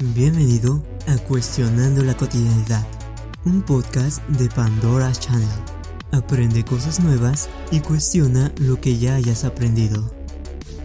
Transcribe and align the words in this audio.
Bienvenido 0.00 0.80
a 1.08 1.18
Cuestionando 1.18 2.04
la 2.04 2.16
Cotidianidad, 2.16 2.86
un 3.44 3.62
podcast 3.62 4.24
de 4.28 4.48
Pandora 4.48 5.10
Channel. 5.10 5.48
Aprende 6.12 6.64
cosas 6.64 7.00
nuevas 7.00 7.48
y 7.72 7.80
cuestiona 7.80 8.52
lo 8.58 8.80
que 8.80 8.96
ya 8.96 9.16
hayas 9.16 9.42
aprendido. 9.42 10.08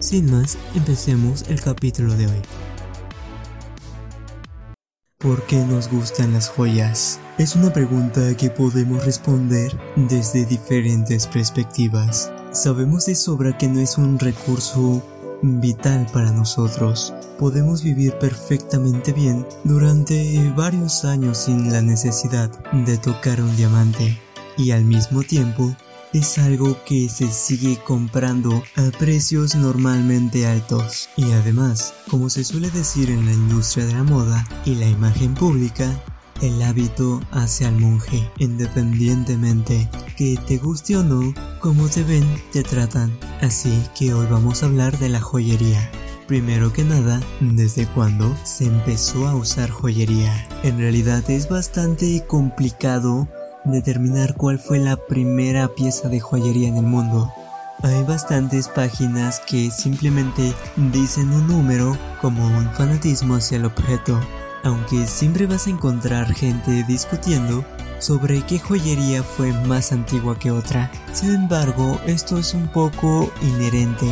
Sin 0.00 0.32
más, 0.32 0.58
empecemos 0.74 1.44
el 1.48 1.60
capítulo 1.60 2.12
de 2.16 2.26
hoy. 2.26 2.42
¿Por 5.18 5.46
qué 5.46 5.58
nos 5.58 5.88
gustan 5.88 6.32
las 6.32 6.48
joyas? 6.48 7.20
Es 7.38 7.54
una 7.54 7.72
pregunta 7.72 8.36
que 8.36 8.50
podemos 8.50 9.04
responder 9.04 9.78
desde 9.94 10.44
diferentes 10.44 11.28
perspectivas. 11.28 12.32
Sabemos 12.50 13.06
de 13.06 13.14
sobra 13.14 13.56
que 13.56 13.68
no 13.68 13.78
es 13.78 13.96
un 13.96 14.18
recurso 14.18 15.04
vital 15.44 16.06
para 16.12 16.32
nosotros. 16.32 17.12
Podemos 17.38 17.82
vivir 17.82 18.14
perfectamente 18.18 19.12
bien 19.12 19.46
durante 19.64 20.52
varios 20.56 21.04
años 21.04 21.38
sin 21.38 21.72
la 21.72 21.82
necesidad 21.82 22.50
de 22.72 22.96
tocar 22.98 23.40
un 23.40 23.54
diamante 23.56 24.18
y 24.56 24.70
al 24.70 24.84
mismo 24.84 25.22
tiempo 25.22 25.74
es 26.12 26.38
algo 26.38 26.78
que 26.84 27.08
se 27.08 27.28
sigue 27.30 27.76
comprando 27.84 28.62
a 28.76 28.96
precios 28.98 29.56
normalmente 29.56 30.46
altos. 30.46 31.08
Y 31.16 31.32
además, 31.32 31.92
como 32.08 32.30
se 32.30 32.44
suele 32.44 32.70
decir 32.70 33.10
en 33.10 33.26
la 33.26 33.32
industria 33.32 33.84
de 33.84 33.94
la 33.94 34.04
moda 34.04 34.46
y 34.64 34.76
la 34.76 34.86
imagen 34.86 35.34
pública, 35.34 36.00
el 36.40 36.62
hábito 36.62 37.20
hace 37.32 37.66
al 37.66 37.78
monje, 37.78 38.30
independientemente 38.38 39.88
que 40.16 40.38
te 40.46 40.58
guste 40.58 40.96
o 40.96 41.02
no, 41.02 41.34
como 41.60 41.88
te 41.88 42.02
ven, 42.02 42.24
te 42.52 42.62
tratan. 42.62 43.16
Así 43.40 43.82
que 43.98 44.14
hoy 44.14 44.26
vamos 44.30 44.62
a 44.62 44.66
hablar 44.66 44.98
de 44.98 45.08
la 45.08 45.20
joyería. 45.20 45.90
Primero 46.26 46.72
que 46.72 46.84
nada, 46.84 47.20
¿desde 47.40 47.86
cuándo 47.86 48.34
se 48.44 48.64
empezó 48.64 49.28
a 49.28 49.34
usar 49.34 49.70
joyería? 49.70 50.32
En 50.62 50.78
realidad 50.78 51.28
es 51.30 51.48
bastante 51.48 52.24
complicado 52.26 53.28
determinar 53.64 54.34
cuál 54.34 54.58
fue 54.58 54.78
la 54.78 54.96
primera 54.96 55.68
pieza 55.74 56.08
de 56.08 56.20
joyería 56.20 56.68
en 56.68 56.76
el 56.76 56.86
mundo. 56.86 57.30
Hay 57.82 58.02
bastantes 58.04 58.68
páginas 58.68 59.40
que 59.40 59.70
simplemente 59.70 60.54
dicen 60.76 61.30
un 61.30 61.46
número 61.46 61.98
como 62.22 62.46
un 62.46 62.70
fanatismo 62.72 63.34
hacia 63.34 63.58
el 63.58 63.66
objeto, 63.66 64.18
aunque 64.62 65.06
siempre 65.06 65.46
vas 65.46 65.66
a 65.66 65.70
encontrar 65.70 66.32
gente 66.32 66.84
discutiendo 66.88 67.64
sobre 68.04 68.42
qué 68.42 68.58
joyería 68.58 69.22
fue 69.22 69.50
más 69.66 69.90
antigua 69.90 70.38
que 70.38 70.50
otra. 70.50 70.92
Sin 71.14 71.34
embargo, 71.34 71.98
esto 72.06 72.36
es 72.36 72.52
un 72.52 72.68
poco 72.68 73.32
inherente, 73.40 74.06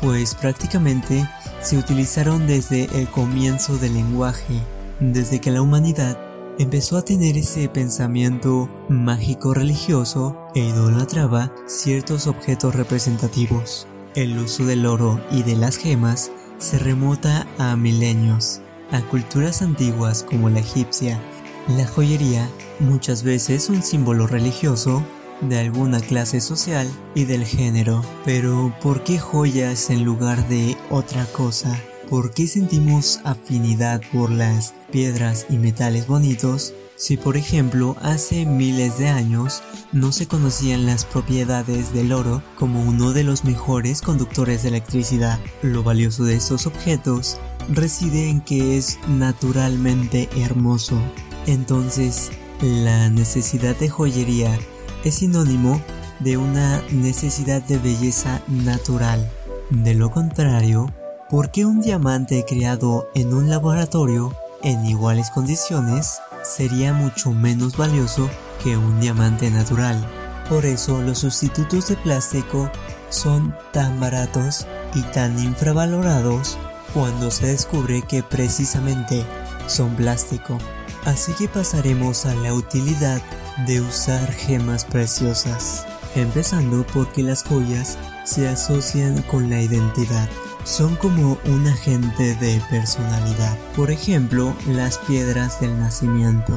pues 0.00 0.36
prácticamente 0.36 1.28
se 1.60 1.76
utilizaron 1.76 2.46
desde 2.46 2.84
el 2.96 3.08
comienzo 3.08 3.78
del 3.78 3.94
lenguaje, 3.94 4.60
desde 5.00 5.40
que 5.40 5.50
la 5.50 5.60
humanidad 5.60 6.16
empezó 6.60 6.96
a 6.96 7.02
tener 7.02 7.36
ese 7.36 7.68
pensamiento 7.68 8.68
mágico 8.88 9.54
religioso 9.54 10.36
e 10.54 10.60
idolatraba 10.60 11.52
ciertos 11.66 12.28
objetos 12.28 12.76
representativos. 12.76 13.88
El 14.14 14.38
uso 14.38 14.66
del 14.66 14.86
oro 14.86 15.20
y 15.32 15.42
de 15.42 15.56
las 15.56 15.78
gemas 15.78 16.30
se 16.58 16.78
remota 16.78 17.48
a 17.58 17.74
milenios. 17.74 18.60
A 18.92 19.00
culturas 19.00 19.62
antiguas 19.62 20.22
como 20.22 20.48
la 20.48 20.60
egipcia, 20.60 21.20
la 21.68 21.86
joyería 21.86 22.48
muchas 22.80 23.22
veces 23.22 23.68
un 23.68 23.82
símbolo 23.82 24.26
religioso 24.26 25.04
de 25.40 25.58
alguna 25.58 26.00
clase 26.00 26.40
social 26.40 26.88
y 27.14 27.24
del 27.24 27.44
género. 27.44 28.04
Pero 28.24 28.74
¿por 28.82 29.04
qué 29.04 29.18
joyas 29.18 29.90
en 29.90 30.04
lugar 30.04 30.48
de 30.48 30.76
otra 30.90 31.24
cosa? 31.26 31.78
¿Por 32.08 32.32
qué 32.32 32.46
sentimos 32.46 33.20
afinidad 33.24 34.00
por 34.12 34.30
las 34.30 34.74
piedras 34.90 35.46
y 35.48 35.56
metales 35.56 36.06
bonitos 36.06 36.74
si 36.94 37.16
por 37.16 37.36
ejemplo 37.36 37.96
hace 38.02 38.44
miles 38.44 38.98
de 38.98 39.08
años 39.08 39.62
no 39.92 40.12
se 40.12 40.28
conocían 40.28 40.86
las 40.86 41.04
propiedades 41.04 41.92
del 41.92 42.12
oro 42.12 42.42
como 42.56 42.82
uno 42.82 43.12
de 43.12 43.24
los 43.24 43.44
mejores 43.44 44.02
conductores 44.02 44.62
de 44.62 44.68
electricidad? 44.68 45.40
Lo 45.62 45.82
valioso 45.82 46.24
de 46.24 46.36
estos 46.36 46.66
objetos 46.66 47.38
reside 47.68 48.28
en 48.28 48.40
que 48.40 48.76
es 48.76 48.98
naturalmente 49.08 50.28
hermoso. 50.36 50.98
Entonces, 51.46 52.30
la 52.60 53.08
necesidad 53.10 53.76
de 53.76 53.88
joyería 53.88 54.58
es 55.04 55.16
sinónimo 55.16 55.80
de 56.20 56.36
una 56.36 56.80
necesidad 56.92 57.62
de 57.62 57.78
belleza 57.78 58.40
natural. 58.48 59.30
De 59.70 59.94
lo 59.94 60.10
contrario, 60.10 60.92
¿por 61.28 61.50
qué 61.50 61.64
un 61.64 61.80
diamante 61.80 62.44
creado 62.46 63.08
en 63.14 63.34
un 63.34 63.50
laboratorio 63.50 64.32
en 64.62 64.84
iguales 64.86 65.30
condiciones 65.30 66.20
sería 66.44 66.92
mucho 66.92 67.32
menos 67.32 67.76
valioso 67.76 68.28
que 68.62 68.76
un 68.76 69.00
diamante 69.00 69.50
natural? 69.50 70.06
Por 70.48 70.66
eso 70.66 71.00
los 71.00 71.18
sustitutos 71.18 71.88
de 71.88 71.96
plástico 71.96 72.70
son 73.08 73.54
tan 73.72 73.98
baratos 73.98 74.66
y 74.94 75.02
tan 75.02 75.38
infravalorados 75.38 76.58
cuando 76.94 77.30
se 77.30 77.46
descubre 77.46 78.02
que 78.02 78.22
precisamente 78.22 79.24
son 79.66 79.94
plástico. 79.94 80.58
Así 81.04 81.32
que 81.32 81.48
pasaremos 81.48 82.26
a 82.26 82.34
la 82.36 82.54
utilidad 82.54 83.20
de 83.66 83.80
usar 83.80 84.32
gemas 84.32 84.84
preciosas, 84.84 85.86
empezando 86.14 86.86
porque 86.92 87.22
las 87.22 87.42
joyas 87.42 87.98
se 88.24 88.48
asocian 88.48 89.20
con 89.22 89.50
la 89.50 89.60
identidad. 89.60 90.28
Son 90.64 90.94
como 90.96 91.38
un 91.46 91.66
agente 91.66 92.36
de 92.36 92.62
personalidad. 92.70 93.58
Por 93.74 93.90
ejemplo, 93.90 94.54
las 94.68 94.98
piedras 94.98 95.60
del 95.60 95.76
nacimiento. 95.78 96.52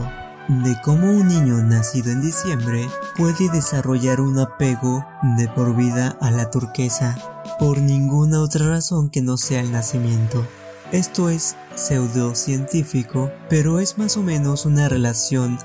De 0.47 0.79
cómo 0.83 1.09
un 1.09 1.27
niño 1.27 1.55
nacido 1.63 2.11
en 2.11 2.21
diciembre 2.21 2.87
puede 3.17 3.49
desarrollar 3.49 4.21
un 4.21 4.37
apego 4.37 5.03
de 5.37 5.47
por 5.47 5.75
vida 5.75 6.15
a 6.21 6.29
la 6.29 6.51
turquesa 6.51 7.34
por 7.59 7.79
ninguna 7.79 8.41
otra 8.41 8.67
razón 8.67 9.09
que 9.09 9.21
no 9.21 9.37
sea 9.37 9.61
el 9.61 9.71
nacimiento. 9.71 10.45
Esto 10.91 11.29
es 11.29 11.55
pseudocientífico, 11.75 13.31
pero 13.49 13.79
es 13.79 13.97
más 13.97 14.17
o 14.17 14.21
menos 14.21 14.65
una 14.65 14.87
relación 14.87 15.57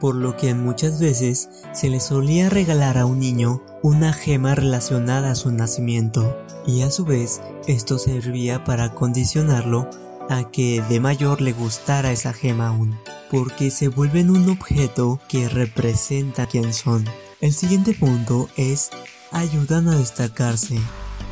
por 0.00 0.14
lo 0.14 0.36
que 0.36 0.54
muchas 0.54 1.00
veces 1.00 1.48
se 1.72 1.88
le 1.88 2.00
solía 2.00 2.48
regalar 2.48 2.98
a 2.98 3.06
un 3.06 3.18
niño 3.18 3.62
una 3.82 4.12
gema 4.12 4.54
relacionada 4.54 5.32
a 5.32 5.34
su 5.34 5.50
nacimiento, 5.50 6.36
y 6.66 6.82
a 6.82 6.90
su 6.90 7.04
vez 7.04 7.40
esto 7.66 7.98
servía 7.98 8.64
para 8.64 8.94
condicionarlo 8.94 9.88
a 10.28 10.50
que 10.50 10.82
de 10.88 11.00
mayor 11.00 11.40
le 11.40 11.52
gustara 11.52 12.12
esa 12.12 12.32
gema 12.32 12.68
aún, 12.68 12.96
porque 13.30 13.70
se 13.70 13.88
vuelven 13.88 14.30
un 14.30 14.48
objeto 14.50 15.20
que 15.28 15.48
representa 15.48 16.46
quién 16.46 16.72
son. 16.72 17.04
El 17.40 17.52
siguiente 17.52 17.94
punto 17.94 18.48
es 18.56 18.90
ayudan 19.32 19.88
a 19.88 19.96
destacarse. 19.96 20.78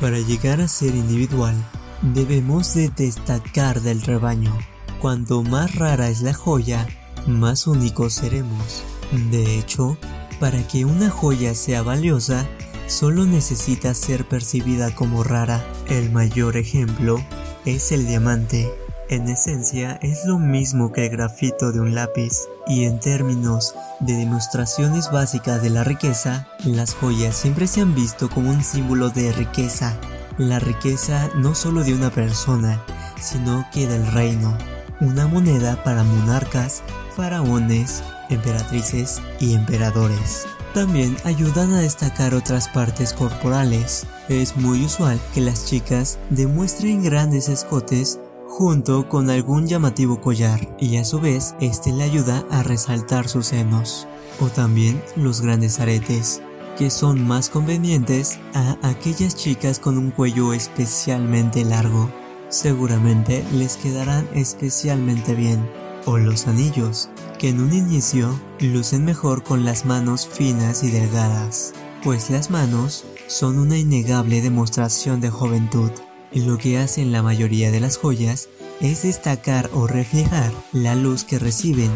Para 0.01 0.19
llegar 0.19 0.61
a 0.61 0.69
ser 0.69 0.95
individual, 0.95 1.55
debemos 2.03 2.75
de 2.75 2.91
destacar 2.91 3.81
del 3.81 4.03
rebaño. 4.03 4.57
Cuanto 5.01 5.43
más 5.43 5.75
rara 5.75 6.09
es 6.09 6.21
la 6.21 6.35
joya, 6.35 6.87
más 7.27 7.67
únicos 7.67 8.13
seremos. 8.13 8.83
De 9.31 9.59
hecho, 9.59 9.97
para 10.39 10.67
que 10.69 10.85
una 10.85 11.09
joya 11.09 11.55
sea 11.55 11.83
valiosa, 11.83 12.47
solo 12.87 13.25
necesita 13.25 13.95
ser 13.95 14.29
percibida 14.29 14.95
como 14.95 15.25
rara. 15.25 15.65
El 15.89 16.13
mayor 16.13 16.57
ejemplo 16.57 17.25
es 17.65 17.91
el 17.91 18.07
diamante. 18.07 18.71
En 19.09 19.29
esencia 19.29 20.01
es 20.03 20.25
lo 20.25 20.37
mismo 20.37 20.91
que 20.91 21.07
el 21.07 21.13
grafito 21.13 21.71
de 21.71 21.79
un 21.79 21.95
lápiz 21.95 22.33
y 22.67 22.87
en 22.87 22.99
términos 22.99 23.73
de 24.01 24.15
demostraciones 24.15 25.13
básicas 25.13 25.63
de 25.63 25.71
la 25.71 25.85
riqueza, 25.85 26.49
las 26.65 26.93
joyas 26.93 27.37
siempre 27.37 27.69
se 27.69 27.83
han 27.83 27.95
visto 27.95 28.29
como 28.29 28.51
un 28.51 28.65
símbolo 28.65 29.11
de 29.11 29.31
riqueza. 29.31 29.97
La 30.39 30.59
riqueza 30.59 31.31
no 31.37 31.55
solo 31.55 31.85
de 31.85 31.95
una 31.95 32.11
persona, 32.11 32.83
sino 33.21 33.65
que 33.73 33.87
del 33.87 34.05
reino. 34.09 34.59
Una 35.01 35.29
moneda 35.29 35.85
para 35.85 36.03
monarcas, 36.03 36.83
faraones, 37.15 38.03
emperatrices 38.29 39.23
y 39.39 39.55
emperadores. 39.55 40.49
También 40.75 41.17
ayudan 41.23 41.73
a 41.75 41.81
destacar 41.81 42.35
otras 42.35 42.69
partes 42.69 43.13
corporales. 43.13 44.05
Es 44.29 44.57
muy 44.57 44.85
usual 44.85 45.21
que 45.33 45.43
las 45.43 45.65
chicas 45.65 46.19
demuestren 46.31 47.05
grandes 47.05 47.49
escotes 47.49 48.19
junto 48.57 49.07
con 49.07 49.29
algún 49.29 49.67
llamativo 49.67 50.23
collar 50.23 50.75
y 50.81 50.97
a 50.97 51.05
su 51.05 51.21
vez 51.21 51.55
este 51.61 51.93
le 51.93 52.05
ayuda 52.05 52.43
a 52.51 52.63
resaltar 52.63 53.29
sus 53.29 53.49
senos. 53.49 54.09
O 54.41 54.47
también 54.47 55.03
los 55.15 55.43
grandes 55.43 55.79
aretes, 55.79 56.41
que 56.79 56.89
son 56.89 57.23
más 57.23 57.51
convenientes 57.51 58.39
a 58.55 58.79
aquellas 58.81 59.37
chicas 59.37 59.79
con 59.79 59.99
un 59.99 60.11
cuello 60.11 60.55
especialmente 60.55 61.67
largo. 61.67 62.11
Seguramente 62.49 63.45
les 63.53 63.77
quedarán 63.77 64.27
especialmente 64.33 65.35
bien. 65.35 65.71
O 66.07 66.17
los 66.17 66.47
anillos, 66.47 67.11
que 67.39 67.51
en 67.51 67.61
un 67.61 67.75
inicio 67.75 68.41
lucen 68.61 69.05
mejor 69.05 69.43
con 69.43 69.67
las 69.67 69.85
manos 69.85 70.27
finas 70.27 70.83
y 70.83 70.91
delgadas, 70.91 71.75
pues 72.03 72.31
las 72.31 72.51
manos 72.51 73.05
son 73.27 73.59
una 73.59 73.77
innegable 73.77 74.41
demostración 74.41 75.21
de 75.21 75.29
juventud. 75.29 75.91
Lo 76.33 76.59
que 76.59 76.79
hacen 76.79 77.13
la 77.13 77.23
mayoría 77.23 77.71
de 77.71 77.81
las 77.81 77.97
joyas 77.97 78.49
es 78.81 79.03
destacar 79.03 79.71
o 79.73 79.87
reflejar 79.87 80.53
la 80.73 80.95
luz 80.95 81.25
que 81.25 81.39
reciben, 81.39 81.91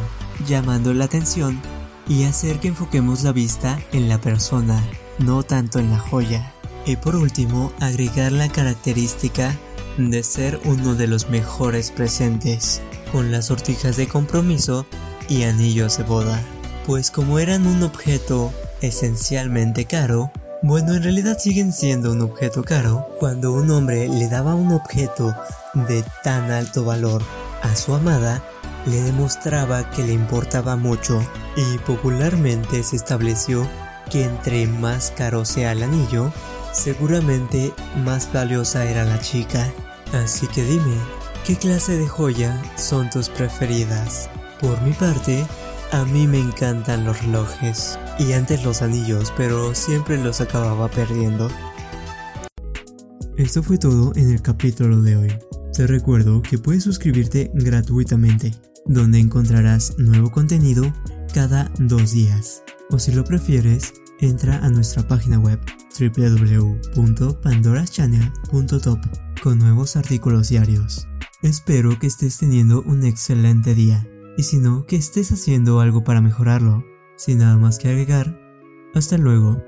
llamando 0.46 0.94
la 0.94 1.06
atención 1.06 1.60
y 2.08 2.24
hacer 2.24 2.58
que 2.60 2.68
enfoquemos 2.68 3.22
la 3.22 3.32
vista 3.32 3.78
en 3.92 4.08
la 4.08 4.20
persona, 4.20 4.82
no 5.18 5.42
tanto 5.42 5.78
en 5.78 5.90
la 5.90 5.98
joya. 5.98 6.52
Y 6.86 6.96
por 6.96 7.16
último, 7.16 7.72
agregar 7.80 8.32
la 8.32 8.48
característica 8.48 9.56
de 9.98 10.22
ser 10.22 10.60
uno 10.64 10.94
de 10.94 11.06
los 11.06 11.28
mejores 11.28 11.90
presentes, 11.90 12.80
con 13.12 13.30
las 13.30 13.46
sortijas 13.46 13.96
de 13.96 14.08
compromiso 14.08 14.86
y 15.28 15.42
anillos 15.42 15.98
de 15.98 16.04
boda. 16.04 16.42
Pues 16.86 17.10
como 17.10 17.38
eran 17.38 17.66
un 17.66 17.82
objeto 17.82 18.52
esencialmente 18.80 19.84
caro, 19.84 20.32
bueno, 20.62 20.94
en 20.94 21.02
realidad 21.02 21.38
siguen 21.38 21.72
siendo 21.72 22.12
un 22.12 22.20
objeto 22.20 22.62
caro. 22.62 23.08
Cuando 23.18 23.52
un 23.52 23.70
hombre 23.70 24.08
le 24.08 24.28
daba 24.28 24.54
un 24.54 24.72
objeto 24.72 25.34
de 25.74 26.04
tan 26.22 26.50
alto 26.50 26.84
valor 26.84 27.22
a 27.62 27.74
su 27.74 27.94
amada, 27.94 28.42
le 28.86 29.02
demostraba 29.02 29.90
que 29.90 30.04
le 30.04 30.12
importaba 30.12 30.76
mucho 30.76 31.20
y 31.56 31.78
popularmente 31.78 32.82
se 32.82 32.96
estableció 32.96 33.66
que 34.10 34.24
entre 34.24 34.66
más 34.66 35.12
caro 35.16 35.44
sea 35.44 35.72
el 35.72 35.82
anillo, 35.82 36.32
seguramente 36.72 37.72
más 38.04 38.30
valiosa 38.32 38.84
era 38.84 39.04
la 39.04 39.20
chica. 39.20 39.72
Así 40.12 40.46
que 40.48 40.62
dime, 40.64 40.96
¿qué 41.46 41.56
clase 41.56 41.96
de 41.96 42.06
joya 42.06 42.60
son 42.76 43.08
tus 43.08 43.28
preferidas? 43.28 44.28
Por 44.60 44.80
mi 44.82 44.92
parte, 44.92 45.46
a 45.92 46.04
mí 46.04 46.26
me 46.26 46.38
encantan 46.38 47.04
los 47.04 47.22
relojes 47.22 47.98
y 48.20 48.34
antes 48.34 48.62
los 48.64 48.82
anillos, 48.82 49.32
pero 49.36 49.74
siempre 49.74 50.22
los 50.22 50.40
acababa 50.42 50.88
perdiendo. 50.88 51.50
Esto 53.36 53.62
fue 53.62 53.78
todo 53.78 54.12
en 54.14 54.30
el 54.30 54.42
capítulo 54.42 55.00
de 55.00 55.16
hoy. 55.16 55.32
Te 55.72 55.86
recuerdo 55.86 56.42
que 56.42 56.58
puedes 56.58 56.84
suscribirte 56.84 57.50
gratuitamente, 57.54 58.52
donde 58.84 59.18
encontrarás 59.18 59.98
nuevo 59.98 60.30
contenido 60.30 60.92
cada 61.32 61.72
dos 61.78 62.12
días. 62.12 62.62
O 62.90 62.98
si 62.98 63.12
lo 63.12 63.24
prefieres, 63.24 63.94
entra 64.20 64.58
a 64.58 64.68
nuestra 64.68 65.08
página 65.08 65.38
web 65.38 65.58
www.pandoraschannel.top 65.98 68.98
con 69.42 69.58
nuevos 69.58 69.96
artículos 69.96 70.50
diarios. 70.50 71.08
Espero 71.42 71.98
que 71.98 72.08
estés 72.08 72.36
teniendo 72.36 72.82
un 72.82 73.06
excelente 73.06 73.74
día 73.74 74.06
y 74.36 74.42
si 74.42 74.58
no, 74.58 74.84
que 74.84 74.96
estés 74.96 75.32
haciendo 75.32 75.80
algo 75.80 76.04
para 76.04 76.20
mejorarlo. 76.20 76.84
Sin 77.20 77.36
nada 77.36 77.58
más 77.58 77.78
que 77.78 77.86
agregar, 77.86 78.34
hasta 78.94 79.18
luego. 79.18 79.62